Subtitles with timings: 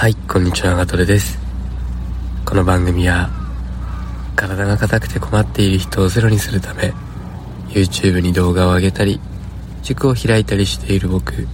[0.00, 1.38] はい、こんにちは、ガトレです。
[2.46, 3.28] この番組は、
[4.34, 6.94] 体が硬くて困っている人をゼロにするため、
[7.68, 9.20] YouTube に動画を上げたり、
[9.82, 11.46] 塾を開いたりしている僕、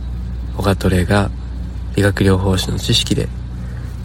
[0.56, 1.28] オガトレが、
[1.96, 3.28] 理学療法士の知識で、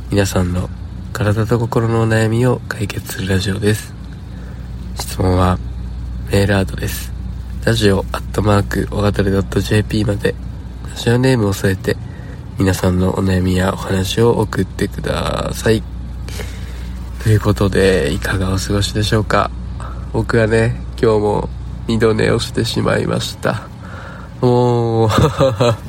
[0.09, 0.71] 皆さんの
[1.13, 3.93] 体と心のお悩みを解決するラジオです。
[4.95, 5.59] 質問は、
[6.31, 7.13] メールアドレス、
[7.63, 10.33] ラジオアットマーク、オガトレ .jp まで、
[10.89, 11.95] ラジオネームを添えて、
[12.61, 15.81] 皆さんのお悩みやお話を送ってください。
[17.23, 19.49] ということで、いかがお過ごしでしょうか？
[20.13, 21.49] 僕はね、今日も
[21.87, 23.63] 二度寝をしてしまいました。
[24.41, 25.09] もう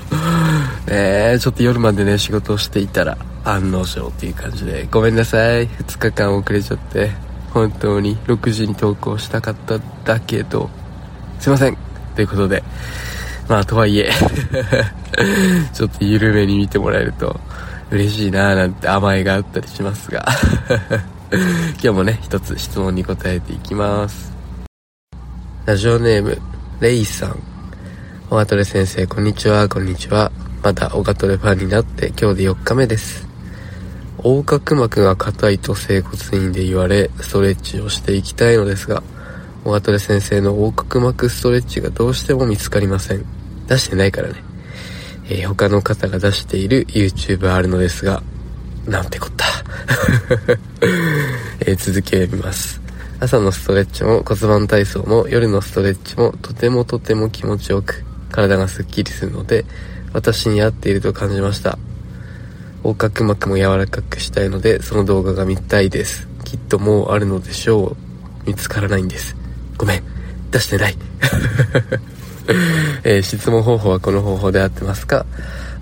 [0.91, 5.69] ねちょっと夜までね、仕事をしていたら、案の定っていう感じで、ごめんなさい。
[5.69, 7.11] 2日間遅れちゃって、
[7.51, 10.71] 本当に6時に投稿したかっただけど、
[11.39, 11.77] すいません。
[12.17, 12.65] ということで、
[13.49, 14.11] まあ、とはいえ
[15.75, 17.39] ちょっと緩めに見てもらえると
[17.91, 20.25] 嬉しいなーなんて甘えがあったりしますが
[21.33, 24.33] 今日もね、一つ質問に答えていきます。
[25.65, 26.39] ラジオネーム、
[26.81, 27.39] レイさん。
[28.31, 30.31] オガトレ先生、こんにちは、こんにちは。
[30.63, 33.27] まだオガトレファンになって今日で4日目です。
[34.19, 39.03] 横隔膜が硬いと整骨院で言われ、ストレッチをしていきたいのですが、
[39.65, 43.25] 小トレ先生の横隔膜ストレッチがどうしても見つかりません。
[43.69, 44.35] 出してないからね。
[45.29, 48.23] えー、他の方が出している YouTube あるのですが、
[48.87, 49.47] なんてこった。
[51.61, 52.81] えー、続きを読みます。
[53.21, 59.65] 朝のストレッチも骨盤体操も夜のストレッチもとてもとても気持ちよく体がスッキリするので
[60.13, 61.79] 私に合っていると感じました。
[62.83, 66.27] 横隔膜も柔らかくしたいのでその動画が見たいです。
[66.45, 67.97] きっともうあるのでしょう。
[68.45, 69.37] 見つからないんです。
[69.83, 70.03] ごめん、
[70.53, 70.97] 出してない。
[73.03, 75.27] えー、質問方法はこの方法で合ってますか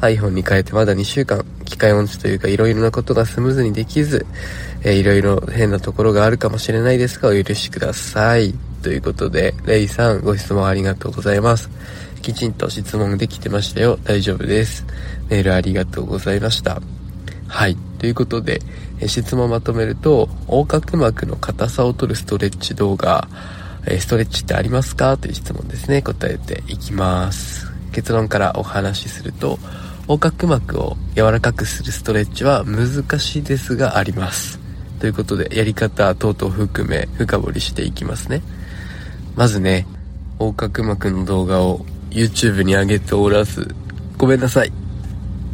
[0.00, 4.24] ?iPhone に変えてまだ2週間、機械音痴というか色々なことがスムーズにできず、
[4.84, 8.54] えー、いろいろ変なところがあるかもしれないですが、お許しください。
[8.82, 11.68] ということで、レイさん、ご質問ありがとうございます。
[12.22, 13.98] きちんと質問できてましたよ。
[14.04, 14.86] 大丈夫です。
[15.28, 16.80] メールありがとうございました。
[17.48, 17.76] はい。
[17.98, 18.62] ということで、
[18.98, 23.28] え質問まとめると、横隔膜の硬さを取るストレッチ動画、
[23.90, 25.16] えストレッチってありますか？
[25.16, 27.70] という質問ですね、答えていきます。
[27.92, 29.58] 結論からお話しすると、
[30.02, 34.58] 横隔膜を柔らかくするストレッチは難しいですがあります。
[34.98, 38.42] ということで、やり方等々含め深掘りしていきますね。
[39.36, 39.86] まずね、
[40.38, 43.74] 横隔膜の動画を YouTube に上げておらず、
[44.18, 44.72] ごめんなさい。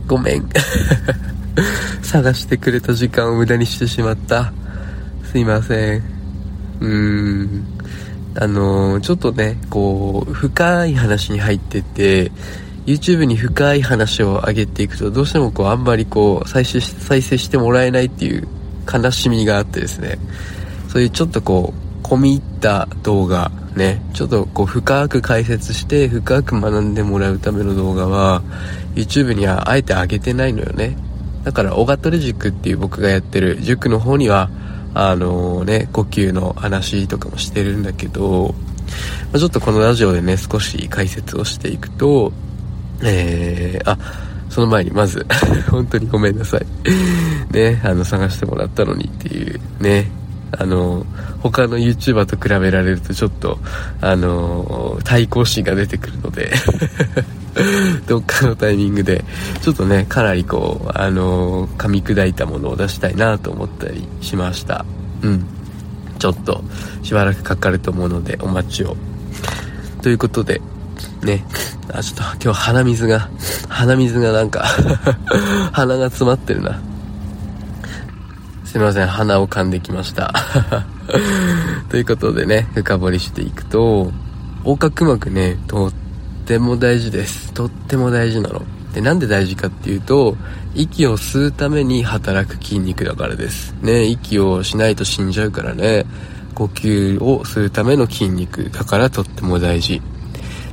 [0.06, 0.48] ごめん。
[2.02, 4.52] 探してくれた時間を無駄にしてしまった。
[5.30, 6.02] すいません。
[6.80, 7.64] うーん。
[8.38, 12.30] あのー、ちょっとね、こう、深い話に入ってて、
[12.84, 18.46] YouTube に深い話を上げていくと、どうしてもこう、あんまりこう、再生し、再生してもらえないっていう
[18.92, 20.18] 悲しみがあってですね、
[20.88, 28.42] そういうちょっとこう、込み入った動画、ね、ちょっとこう、深く解説して、深く学んでもらうための動画は、
[28.94, 30.96] YouTube にはあえて上げてないのよね。
[31.42, 34.50] だから、オガトレ塾っていう僕がやってる塾の方には、
[34.98, 38.54] あのね、呼吸の話とかもしてるんだけど、
[39.30, 42.32] まちょっとこのラジオでね、少し解説をしていくと、
[43.02, 43.98] えー、あ、
[44.48, 45.26] その前にまず
[45.68, 46.66] 本当にごめんなさい。
[47.52, 50.10] ね、あの、探してもらったのにっていうね、
[50.52, 51.04] あの、
[51.40, 53.58] 他の YouTuber と比べられるとちょっと、
[54.00, 56.50] あの、対抗心が出てくるので。
[58.06, 59.24] どっかのタイミングで、
[59.62, 64.84] ちょっとね、かなりこう、あの噛み砕いたものを出したいなと思ったりしました。
[65.22, 65.46] うん。
[66.18, 66.62] ちょっと、
[67.02, 68.96] しばらくかかると思うので、お待ちを。
[70.02, 70.60] ということで、
[71.22, 71.44] ね、
[71.92, 73.28] あ、ちょっと今日鼻水が、
[73.68, 74.64] 鼻水がなんか
[75.72, 76.80] 鼻が詰まってるな。
[78.64, 80.34] すいません、鼻を噛んできました。
[81.88, 84.12] ということでね、深掘りしていくと、
[84.64, 86.05] 横隔膜ね、とって
[86.46, 87.52] ても大事です。
[87.52, 88.62] とっても大事なの。
[88.94, 90.36] で、なんで大事かっていうと、
[90.74, 93.74] 息を吸うために働く筋肉だからです。
[93.82, 96.06] ね、息をしないと死んじゃうからね、
[96.54, 100.00] 呼吸をするための筋肉だからとっても大事。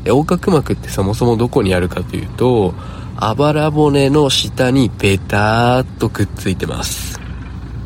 [0.03, 2.73] で、横隔膜ってそもそもどこにあるかというと、
[3.17, 7.22] あばら骨の下にペターっとくっついてます。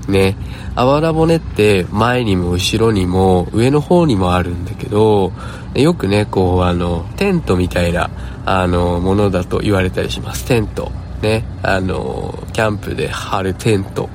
[0.07, 0.36] ね。
[0.75, 5.31] あばら骨って前にも後ろにも上の方にもあるんだけど、
[5.75, 8.09] よくね、こう、あの、テントみたいな、
[8.45, 10.45] あの、ものだと言われたりします。
[10.45, 10.92] テント。
[11.21, 11.44] ね。
[11.63, 14.09] あの、キャンプで張るテント。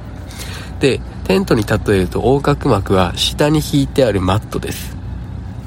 [0.81, 4.97] で、テントに例えると横隔膜は下に引いてあるマットです。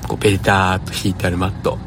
[0.07, 1.77] こう、ベターっと引いてあるマット。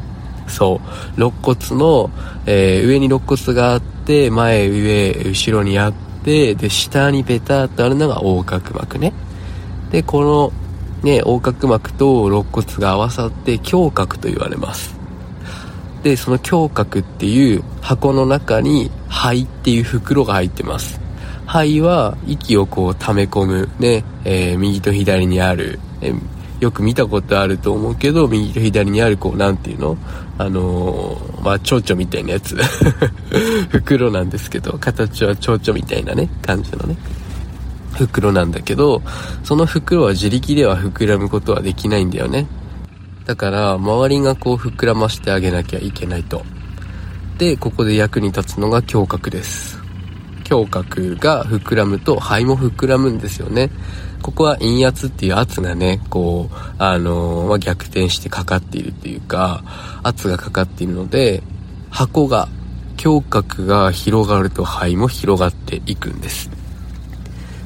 [0.46, 0.80] そ
[1.16, 1.20] う。
[1.20, 2.10] 肋骨の、
[2.46, 5.92] えー、上に肋骨があって、前、上、後ろにあっ
[6.28, 9.14] て、で、下にペターっとあるのが横隔膜ね。
[9.90, 10.52] で、この、
[11.02, 14.94] ね、横隔膜と肋骨が合わさって胸郭と言われます。
[16.02, 21.00] で、その胸郭っていう箱の中に肺っていう袋が入ってます。
[21.46, 26.20] 肺は息をこう溜め込むね、えー、右と左にある、えー、
[26.60, 29.96] よく見たことあると思うけど、右と左にあるこう、なんていうの？
[30.38, 32.56] あのー、まあ、蝶々みたいなやつ。
[33.70, 36.96] 袋なんですけど、形は蝶々みたいなね、感じのね。
[37.94, 39.02] 袋なんだけど、
[39.42, 42.46] その袋は自力では膨らむことはできないんだよね。
[43.24, 46.44] だから、周りがこう膨らましてあげなきゃいけないと。
[47.36, 49.78] で、ここで役に立つのが胸郭です。
[50.50, 53.70] 胸郭が膨らむと肺も膨らむんですよね。
[54.22, 59.62] ここは陰圧っていう圧がね、こう、あのー、まあ、逆転してかかっているっていうか、
[60.02, 61.42] 圧がかかっているので、
[61.90, 62.48] 箱が、
[63.02, 66.50] 胸郭が広がると肺も広がっていくんです。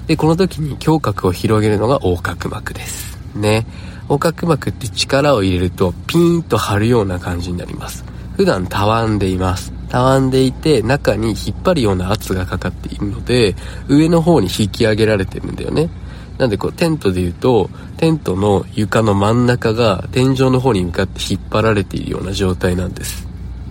[0.07, 3.19] で、この時に胸郭を広げるのが横隔膜です。
[3.35, 3.67] ね。
[4.03, 8.05] 横隔膜って力を入れるとピーンと張るような感じになります。
[8.37, 9.73] 普段たわんでいます。
[9.89, 13.55] たわんでいて中に引っ張るような圧がかかっているので
[13.89, 15.91] 上の方に引き上げられてるんだよね。
[16.39, 23.29] なんでこうテントで言うとテントの床の真ん中が天井の方に向かって引っ張られているような状態なんです。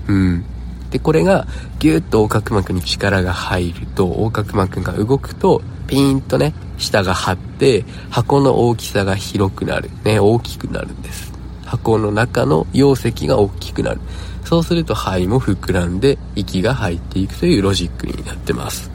[0.08, 0.46] うん。
[0.92, 1.48] で、これが
[1.80, 9.90] ギュッと横隔膜に力が入ると横隔膜が動くとピーンとね、下が張って、箱の大きさが広くなる。
[10.04, 11.34] ね、大きくなるんです。
[11.66, 14.02] 箱の中の容積が大きくなる。
[14.44, 18.91] そうすると肺も膨らんで息が入っていくというロジックになってます。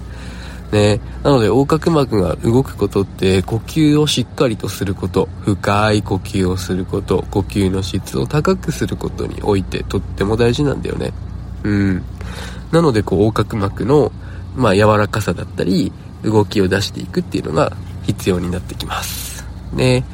[0.73, 11.13] ね、なので横隔膜が動くことって呼吸をしっかりとすること、深い呼吸をすること、呼吸の質を高くすることにおいてとっても大事なんだよね。
[11.63, 12.05] うん。
[12.73, 14.11] なのでこう横隔膜の
[14.57, 15.93] まあ柔らかさだったり、
[16.23, 17.77] 動きを出していくっていうのが
[18.07, 19.47] 必要になってきます。
[19.73, 20.05] ね。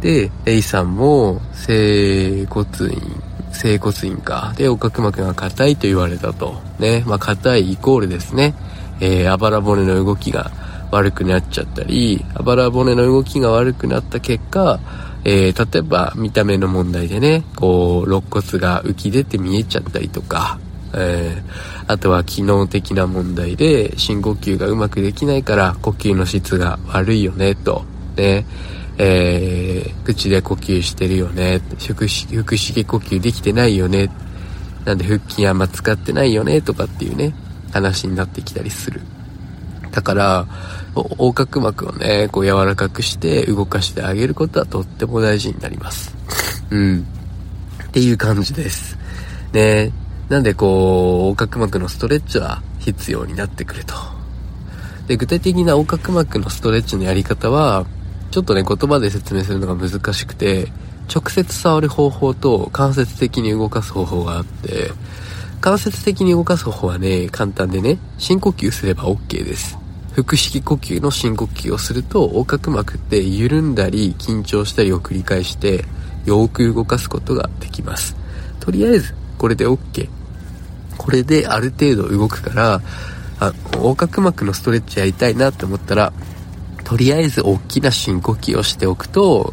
[0.00, 4.54] で、レイさんも、整骨院、整骨院か。
[4.56, 6.60] で、横隔膜が硬いと言われたと。
[6.78, 7.04] ね。
[7.06, 8.54] まあ、硬いイコールですね。
[9.00, 10.50] えー、あばら骨の動きが
[10.90, 14.80] 悪くなっちゃったり、あばら骨の動きが悪くなった結果、
[15.24, 20.58] えー、例えば見た目の問題でね、こう、肋骨が浮き出て見えちゃったりとか、
[20.94, 27.84] えー、あとは機能的な問題で深呼吸がうまくできないから呼吸の質が悪いよねと、
[28.16, 28.44] ね、
[28.98, 34.10] えー、口で呼吸してるよね、腹式呼吸できてないよね、
[34.84, 37.34] なんで腹筋あんま使ってないよねとかっていうね、
[37.72, 39.00] 話になってきたりする。
[39.90, 40.46] だから、
[40.94, 46.14] 横隔膜をね、こう柔らかくして動かしてあげることはとっても大事になります。
[46.70, 47.06] うん。
[47.84, 48.96] っていう感じです。
[49.52, 49.92] ね
[50.28, 53.94] なんでこう、横隔膜のストレッチは必要になってくると。
[55.08, 57.84] で、具体的な横隔膜のストレッチのやり方は、
[58.30, 60.68] ちょっとね、言葉で説明するのが難しくて、
[61.12, 64.92] 直接触る方法と間接的に動かす方法があって、
[65.60, 69.78] 間接的に動かす方法はね、簡単でね、深呼吸すれば OK です。
[70.16, 75.84] 腹式呼吸の深呼吸をすると、横隔膜って緩んだり緊張したりを繰り返して、
[76.24, 78.16] よく動かすことができます。
[78.58, 80.08] とりあえず、これで OK。
[80.96, 82.80] これである程度動くから、
[83.38, 86.12] あ、横隔膜のストレッチやりたいなって思ったら、
[86.84, 89.52] とりあえず大きな深呼吸をしておくと、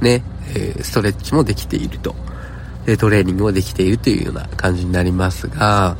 [0.00, 0.22] ね、
[0.54, 2.14] えー、ストレッチもできていると。
[2.88, 5.94] で、トレーニングもできているというような感じになりますが、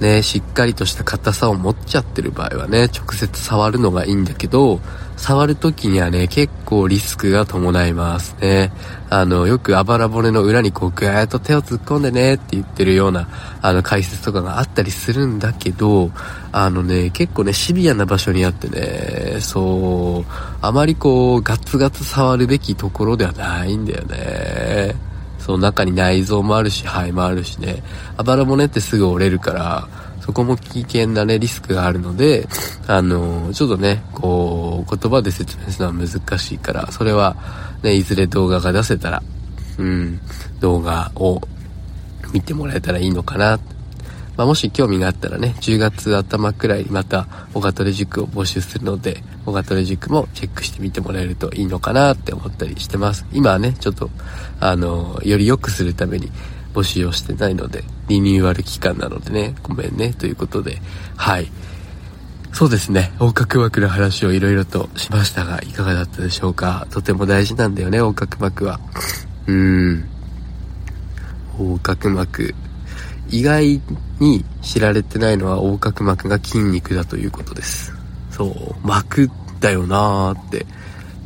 [0.00, 4.80] ね、しっかりとした硬さを持っちゃってる場合はね、直接触るのがいいんだけど、
[5.16, 8.72] 触る時にはね、結構リスクが伴いますね。
[9.08, 13.28] あの、よくあばら骨の裏にこうぐーっと手を突っ込んでねって言ってるような、
[13.62, 16.10] あの、解説とかがあったりするんだけど、
[16.50, 25.11] あのね、結構ね、シビアな場所にあってね、そう、あまりこう、ガツガツ触るべきところではないんだよね。
[25.44, 27.82] その中に内臓もあるし、肺もあるしね、
[28.16, 29.88] あばら骨ってすぐ折れるから、
[30.20, 32.46] そこも危険なね、リスクがあるので、
[32.86, 37.36] あのー、ちょっとね、こう、言葉で説明するのは難しいから、それは、
[37.82, 39.22] ね、いずれ動画が出せたら、
[39.78, 40.20] うん、
[40.60, 41.40] 動画を
[42.32, 43.58] 見てもらえたらいいのかな。
[44.36, 53.26] まあ、もし興味があったらね、10月頭くらいまた、オガトレ塾を募集するので、オガトレ塾もチェックしてみてもらえるといいのかなって思ったりしてます。
[53.32, 54.10] 今はね、ちょっと、
[54.60, 56.30] あの、より良くするために
[56.74, 60.80] 募集をしてないので、リニューアル期間なのでね、ごめんね、ということで、
[61.16, 61.50] はい。
[62.54, 66.86] そうですね、横隔膜の話をいろいろとしましたが、いかがだったでしょうか？
[66.90, 68.78] とても大事なんだよね、横隔膜は。
[69.46, 70.04] うーん。
[71.58, 72.54] 横隔膜。
[73.28, 73.80] 意外
[74.20, 77.92] に知られてないのは横隔膜が筋肉だということです。
[78.30, 80.66] そう膜だよなーって。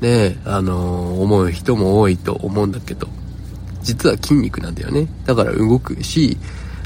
[0.01, 3.09] ねあのー、思う人も多いと思うんだけど。
[3.83, 5.07] 実は筋肉なんだよね。
[5.25, 6.37] だから動くし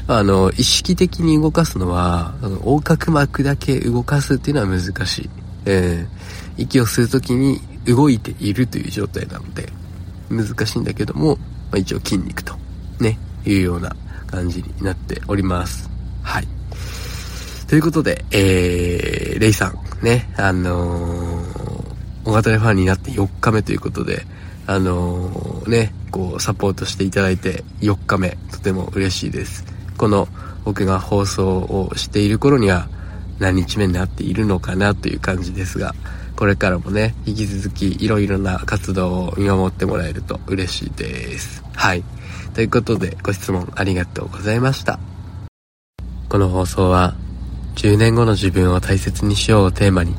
[0.07, 5.29] あの意識的に動かすのは横隔膜だけ動かすっていうのは難しい、
[5.65, 9.69] えー、息を吸う時に動いているという状態なので
[10.29, 11.41] 難しいんだけども、ま
[11.73, 12.55] あ、一応筋肉と
[12.99, 13.95] ねいうような
[14.31, 15.89] 感じになっております。
[16.23, 16.47] はい。
[17.67, 21.95] ということで、えー、レイさんねあのー、
[22.25, 24.25] 大型でファンになって4日目ということで
[24.67, 29.65] あのー、ねこうサポートしていただいて4日目とても嬉しいです。
[29.97, 30.27] この
[30.65, 32.89] 僕が放送をしている頃には
[33.39, 35.95] 何日目になっているのかなという感じですが
[36.35, 41.63] これからもね、引き続きいろいろな活動を見守ってもらえると嬉しいです。
[41.75, 42.03] はい。
[42.53, 44.99] ということで、ご質問ありがとうございました。
[46.29, 47.15] この放送は、
[47.75, 50.15] 10年後の自分を大切にしようをテーマに、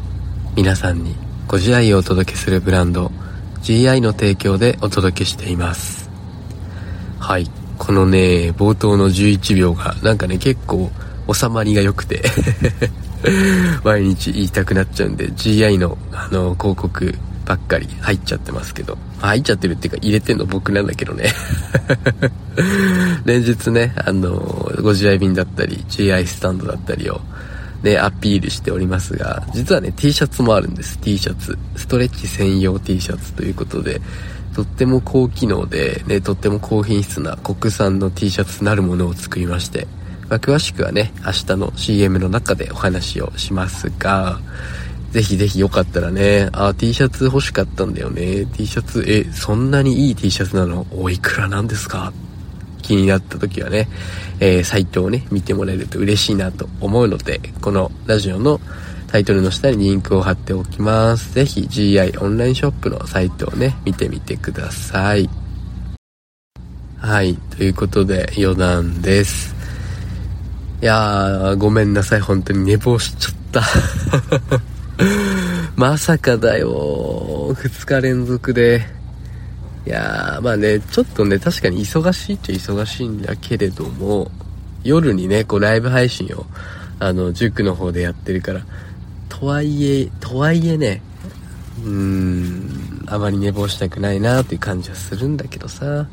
[0.57, 1.15] 皆さんに
[1.49, 3.11] ご自愛をお届けするブランド、
[3.63, 6.11] GI の提供でお届けしています。
[7.19, 7.51] はい。
[7.79, 10.91] このね、冒頭の11秒が、なんかね、結構
[11.33, 12.23] 収まりが良くて
[13.85, 17.15] 毎日言いたくなっちゃうんで GI のあの広告
[17.45, 18.97] ばっかり入っちゃってますけど。
[19.21, 21.33] 入っちゃってるっていうか入れてんの僕なんだけどね。
[23.25, 27.21] 連日ねあのご自愛便だったり GI スタンドだったりを
[27.83, 30.99] ねアピールしておりますが実はね T シャツもあるんです。
[30.99, 31.57] T シャツ。
[31.77, 34.01] ストレッチ専用 T シャツということで
[34.55, 39.87] とっても高機能で、ね、とっても高品質な国産の T シャツなるものを作りまして。
[40.33, 44.41] まあ、詳しくはね、明日の CM の中でお話をしますが、
[45.11, 48.47] ぜひぜひよかったらね、あ、T シャツ欲しかったんだよね。
[48.47, 50.87] T シャツ、え、そんなにいい T シャツなの？
[50.91, 52.15] おいくらなんですか？
[52.81, 53.91] 気になった時はね、
[54.41, 58.59] えー、サイトをね、見てもらえると嬉しいなと思うので、このラジオの
[59.09, 61.35] タイトルの下にリンクを貼っておきます。
[61.35, 65.29] ぜひ GI オンラインショップのサイトをね、見てみてください。
[66.97, 69.52] はい、ということで余談です。
[70.83, 73.63] いやー、ごめんなさい、本当に寝坊しちゃった。
[75.77, 78.85] まさかだよ、2日連続で。
[79.87, 84.29] いやー、まあね、ちょっとね、確かに忙しいっちゃ忙しいんだけれども、
[84.83, 86.47] 夜にね、こうライブ配信を、
[86.99, 88.63] あの、塾の方でやってるから、
[89.29, 91.01] とはいえ、とはいえね、
[91.85, 96.09] うーん、あまり寝坊したくないなーっていう感じはするんだけどさ。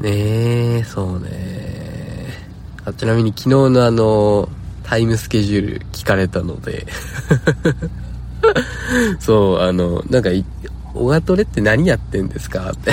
[0.00, 1.83] ねえ、そうね
[2.84, 4.48] あちなみに昨日のあの、
[4.82, 6.86] タイムスケジュール聞かれたので。
[9.18, 10.30] そう、あの、なんか、
[10.94, 12.70] オガトレって何やってんですか？
[12.70, 12.92] って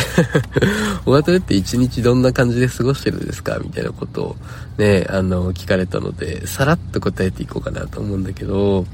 [1.06, 3.60] オガトレって一日どんな感じで過ごしてるんですか？
[3.64, 4.36] みたいなことを
[4.80, 8.86] ね、あの、聞かれたので、さらっと答えていこうかなと思うんだけど、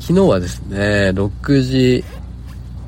[0.00, 2.04] 昨日はですね、6時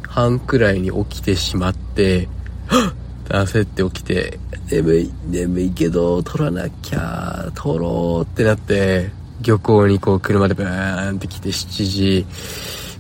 [0.09, 2.27] 半くらいに起きてしまって、
[3.29, 4.39] 焦って起きて、
[4.71, 12.27] 眠い、眠いけど、撮らなきゃ、撮ろうってなって、漁港にこう車でブーンって来て7時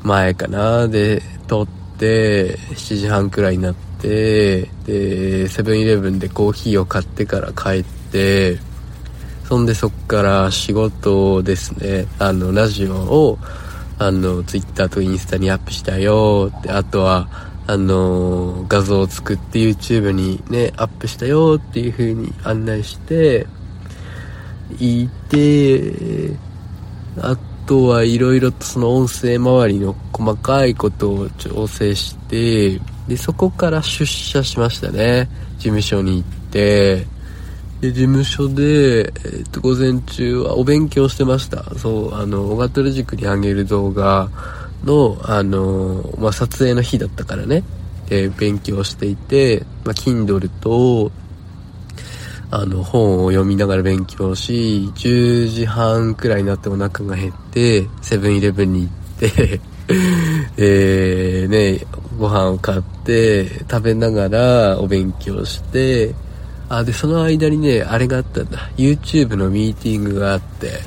[0.02, 1.66] 前かな、で、撮っ
[1.98, 8.58] て、7時半くらいになって、で、セブンイレブンでコーヒーを買ってから帰って、
[9.44, 13.38] そんでそっから仕事ですね、あの、ラジオを、
[13.98, 17.28] あの、ツイッターとインスタにアップしたよって、あとは、
[17.66, 23.46] あのー、画像を作って YouTube にね、アップしたよっていう風に案内して、
[24.78, 26.32] いて、
[27.18, 35.28] あとはいろいろとその音声周りの細かいことを調整して、で、そこから出社しましたね。
[35.56, 37.06] 事務所に行って、
[37.80, 41.62] で、事務所で、えっと、午前中はお勉強してました。
[41.78, 44.30] そう、あの、オガトル塾に上げる動画、
[44.84, 47.62] の、あのまあ、撮影の日だったからね、
[48.08, 51.10] で、勉強していて、まあ、Kindle と、
[52.50, 59.60] あの、本を読みながら勉強し、10時半くらいになってお腹が減って、セブンイレブンに行って
[60.56, 61.84] え、ね、
[62.18, 66.14] ご飯を買って、食べながらお勉強して、
[66.68, 68.70] あ、で、その間にね、あれがあったんだ。
[68.76, 70.80] YouTube のミーティングがあって、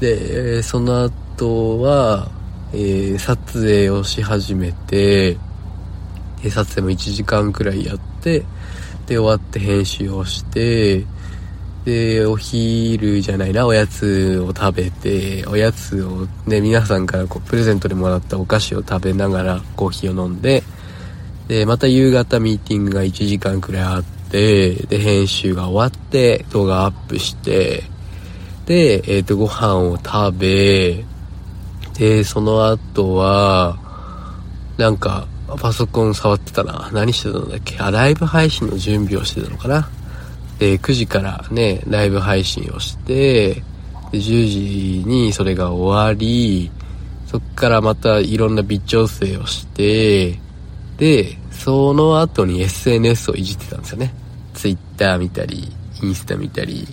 [0.00, 2.30] で、その後は、
[2.72, 5.38] えー、撮影をし始めて、
[6.42, 8.44] え撮影も1時間くらいやって、
[9.06, 11.04] で、終わって編集をして、
[11.84, 20.62] で、お昼じゃないな、おやつを食べて、おやつをね、皆さんからこう、プレゼントでもらったお菓子を食べながらコーヒーを飲んで、
[21.48, 27.84] で、また夕方ミーティングが1時間くらいあって、で、編集が終わって、動画アップして、
[28.66, 31.04] で、えっ、ー、と、ご飯を食べ、
[31.98, 33.76] で、その後は、
[34.76, 35.26] なんか、
[35.60, 36.90] パソコン触ってたな。
[36.92, 37.78] 何してたんだっけ？
[37.78, 39.88] あ、ライブ配信の準備をしてたのかな。
[40.58, 43.62] で、9時からね、ライブ配信をして、で、
[44.12, 46.70] 10時にそれが終わり、
[47.26, 50.38] そっからまたいろんな微調整をして、
[50.98, 54.14] で、その後に SNS をいじってたんですよね。
[54.54, 56.86] Twitter 見たり、インスタ見たり、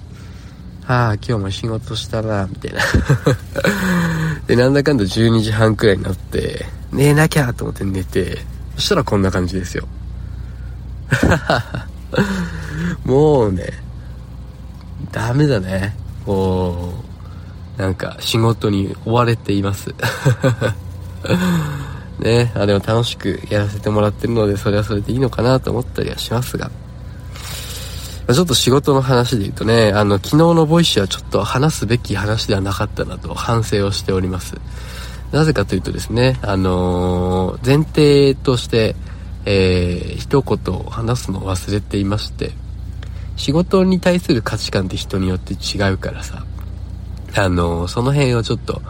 [0.88, 2.80] ああ、今日も仕事したな、みたいな
[4.56, 8.38] で、なんだかんだ12時半くらいになって、寝なきゃと思って寝て、
[8.76, 9.86] そしたらこんな感じですよ。
[13.04, 13.66] もうね、
[15.12, 15.96] ダメだね。
[16.26, 16.94] こ
[17.78, 19.94] う、なんか仕事に追われています。
[22.20, 26.72] ね、あ、でも楽しくやらせてもらってるので、それはそれでいいのかなと思ったりはしますが。
[28.34, 34.56] ちょっと仕事の話で言うとね、あの、昨日の Voicy はちょっと話すべき話ではなかったなと反省をしております。
[35.32, 38.96] なぜかというとですね、あのー、前提として、
[39.46, 42.52] えー、一言話すのを忘れていまして、
[43.36, 46.44] 仕事に対する価値観って人によって違うからさ、
[47.36, 48.82] あのー、その辺をちょっと、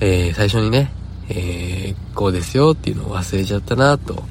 [0.00, 0.92] えー、最初にね、
[1.30, 4.22] えー、こうですよっていうのを忘れちゃったなと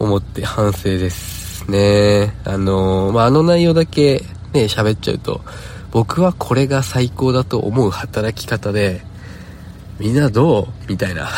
[0.00, 1.37] 思って反省です。
[1.68, 2.34] ね。
[2.44, 5.42] あのー、まあ、あの内容だけね、喋っちゃうと、
[5.90, 9.02] 僕はこれが最高だと思う働き方で、
[9.98, 11.28] みんなどうみたいな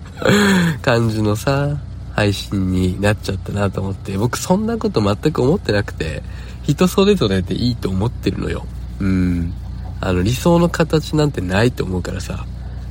[0.82, 1.76] 感じのさ、
[2.14, 6.22] 配信になっちゃったなと思って、僕そんなこと全く思ってなくて、
[6.62, 8.64] 人それぞれでいいと思ってるのよ。
[9.00, 9.52] うん。
[10.00, 12.46] あの、理想の形なんてないと思うからさ、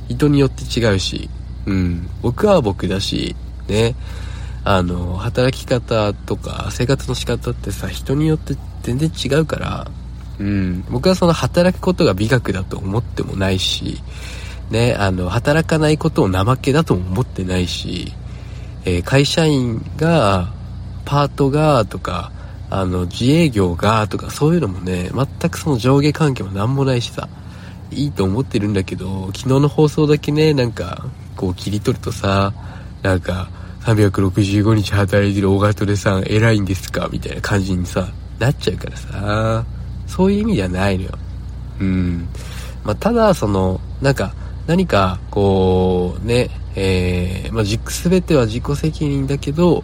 [0.08, 1.30] 人によって違うし、
[1.66, 2.08] うん。
[2.22, 3.34] 僕は僕だし、
[3.68, 3.94] ね。
[4.64, 9.90] あの、働き方とか生活の仕方ってさ、人によって全然違うから、
[10.38, 14.02] うん、僕はその働くことが美学だと思ってもないし、
[14.70, 18.12] ね、あの、働かないことを怠けだとも思ってないし、
[18.84, 20.52] えー、会社員が、
[21.04, 22.32] パートが、とか、
[22.70, 27.28] あの、自営業が、とか、そういうのもね、全くその上下関係もなんもないしさ、
[27.90, 31.04] いいと思ってるんだけど、昨日の放送だけね、なんか、
[31.36, 32.52] こう切り取るとさ、
[33.02, 33.50] なんか、
[33.82, 37.08] 365日働いてる大型でさん偉いんですか？
[37.10, 39.64] みたいな感じにさ、なっちゃうからさ、
[40.06, 41.10] そういう意味ではないのよ。
[41.80, 42.28] うん。
[42.84, 44.34] まあ、ただ、その、なんか、
[44.66, 49.82] 何か、こう、ね、えー、まあ、全ては自己責任だけど、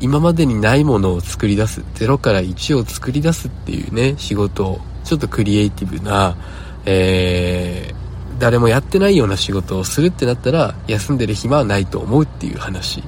[0.00, 6.36] 今までにないものを作り出す、0から1を作り出すっていうね、仕事を、ちょっとクリエイティブな、
[6.84, 7.97] えー、
[8.38, 13.02] 誰もやってないような仕事をするってなったら休んでる暇はないと思うっていう話。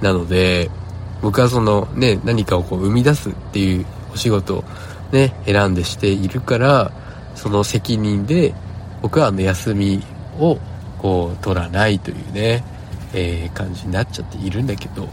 [0.00, 0.70] なので
[1.22, 4.64] 僕はそのね何かをこう生み出すっていうお仕事を
[5.12, 6.92] ね選んでしているから
[7.34, 8.54] その責任で
[9.02, 10.02] 僕はあの休み
[10.38, 10.58] を
[10.98, 12.64] こう取らないというね、
[13.12, 15.08] えー、感じになっちゃっているんだけど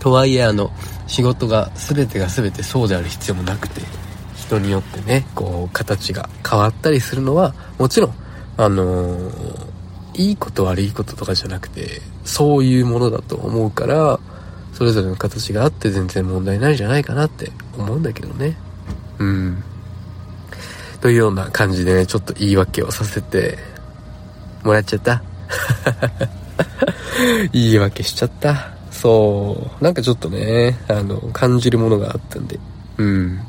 [0.00, 0.70] とはいえあの
[1.06, 3.82] 仕事が全てが全てそうである必要もなくて
[4.34, 8.14] 人によってねこう形が変わったりするのはもちろん
[8.58, 14.18] あのー、いいこと悪いこととかじゃなくて、そういうものだと思うから、
[14.74, 18.56] それぞれの形があって全然問題ないんじゃないかなって思うんだけどね。
[19.20, 19.62] うん。
[21.00, 23.58] というような感じでね、ちょっと言い訳をさせて
[24.64, 25.22] もらっちゃった。
[27.52, 28.72] 言い訳しちゃった。
[28.90, 29.84] そう。
[29.84, 32.58] なんかちょっとね、あの、感じるものがあったんで。
[32.96, 33.40] うん。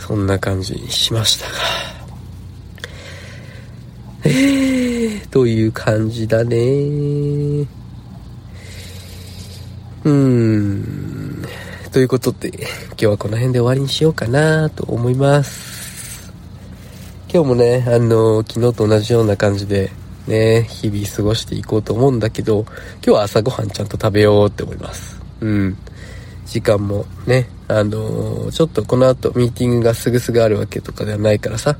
[0.00, 1.89] そんな感じにしましたが。
[4.22, 11.44] えー、という感じだねうーん。
[11.90, 16.32] ということで、今日はこの辺で終わりにしようかなと思います。
[17.32, 19.90] 今日もね、あの、昨日と同じような感じで、
[20.26, 22.64] ね、日々過ごしていこうと思うんだけど、
[22.96, 25.20] 今日は朝ごはんちゃんと食べようって思います。
[25.40, 25.76] うん。
[26.46, 31.76] 時間もね、あのちょっとこの後ミーティングがすぐすぐあるわけとかではないからさ、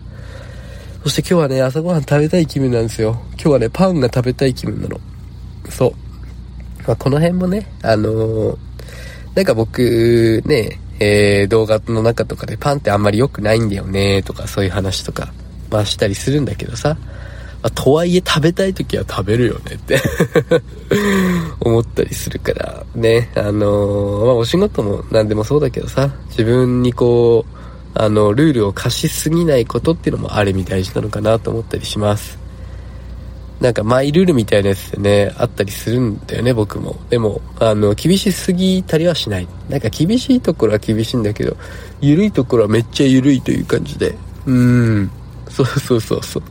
[1.02, 3.12] そして今日はね、朝ごはん食べたい気分なんですよ。
[3.32, 5.00] 今日はね、パンが食べたい気分なの。
[5.70, 5.92] そう。
[6.86, 8.58] まあ、この辺もね、あのー、
[9.34, 15.32] なんか僕、ね、えー、動画の中とかでパンってあんまり良くないんだよね、とかそういう話とか、
[15.70, 16.98] まあしたりするんだけどさ、
[17.62, 20.00] まあ、とはいえ食べたい時は食べるよねって
[21.60, 27.60] 思ったりするから、ね、あのー、まあお仕事も何でもそうだけどさ、自分にこう、
[27.94, 32.38] あの、ルールを課しすぎないことっていうのもある意味大事なのかなと思ったりします。
[33.60, 36.96] なんかマイルールみたいなやつでね、あったりするんだよね、僕も。
[37.10, 39.48] でも、あの、厳しすぎたりはしない。
[39.68, 41.56] なんか厳しいところは厳しいんだけど、
[42.00, 44.16] 緩いところはめっちゃ緩いという感じで。
[44.46, 45.10] うーん。
[45.50, 46.42] そうそうそうそう。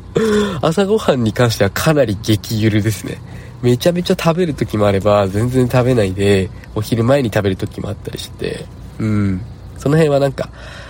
[0.62, 3.19] 朝ごはんに関してはかなり激ゆるですね。
[3.63, 8.65] めちゃめちゃ食べる時もあれば、全然食べないで、お昼前に食べる時もあったりして、
[8.99, 9.41] うん。
[9.78, 10.49] その辺はなんか、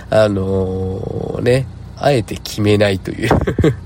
[0.09, 1.67] あのー、ね、
[1.97, 3.29] あえて決めないという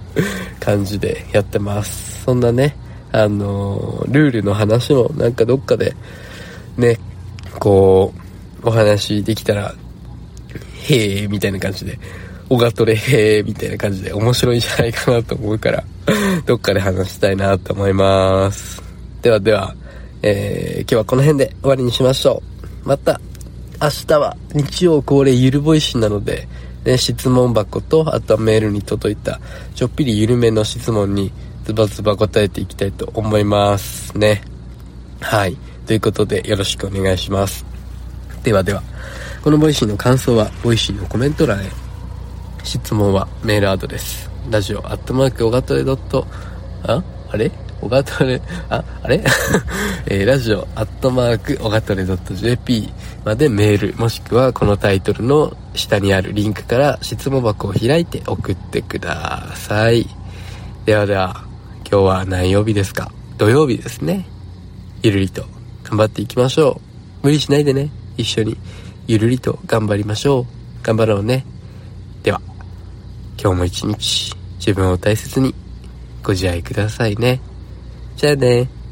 [0.59, 2.23] 感じでやってます。
[2.23, 2.75] そんなね、
[3.11, 5.95] あのー、ルールの話もなんかどっかで、
[6.77, 6.99] ね、
[7.59, 8.13] こ
[8.63, 9.73] う、お話できたら、
[10.83, 11.99] へえ、みたいな感じで、
[12.49, 15.83] オガトレへえ、みたいな感じで面白いんじゃないかなと思うから
[16.45, 18.81] どっかで話したいなと思います。
[19.21, 19.73] ではでは、
[20.21, 22.43] えー、今日はこの辺で終わりにしましょ
[22.83, 22.87] う。
[22.87, 23.19] また、
[23.83, 26.47] 明日は日曜恒例ゆる Voicy なので、
[26.85, 29.41] ね、質問箱と、あとはメールに届いた、
[29.75, 31.33] ちょっぴり緩めの質問に、
[31.65, 34.41] ズバズバ答えていきたいと思いますね。
[35.19, 35.57] はい。
[35.85, 37.65] ということで、よろしくお願いします。
[38.41, 38.81] ではでは、
[39.43, 41.69] この Voicy の感想は、 Voicy のコメント欄へ。
[42.63, 44.31] 質問はメールアドレス。
[44.49, 46.25] ラジオアットマークオガトレドット、
[46.83, 47.03] あ？
[47.29, 47.51] あれ？
[47.83, 49.21] オガトレ、あ、あれ？
[50.07, 52.89] えー、ラジオアットマークオガトレ .jp
[53.25, 60.07] までメール、もしくはこのタイトルの下にあるリンクから質問箱を開いて送ってください。
[60.85, 61.43] ではでは、
[61.89, 63.11] 今日は何曜日ですか？
[63.37, 64.25] 土曜日ですね。
[65.01, 65.45] ゆるりと
[65.83, 66.79] 頑張っていきましょ
[67.23, 67.25] う。
[67.25, 67.89] 無理しないでね。
[68.17, 68.57] 一緒に
[69.07, 70.45] ゆるりと頑張りましょう。
[70.85, 71.45] 頑張ろうね。
[72.23, 72.41] では、
[73.41, 75.53] 今日も一日自分を大切に
[76.23, 77.41] ご自愛くださいね。
[78.15, 78.82] じゃあね。